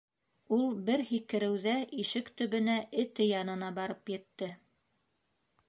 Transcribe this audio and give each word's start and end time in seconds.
Ул 0.55 0.61
бер 0.87 1.03
һикереүҙә 1.09 1.75
ишек 2.05 2.33
төбөнә, 2.41 2.79
эте 3.05 3.29
янына, 3.33 3.69
барып 3.79 4.13
етте. 4.17 4.51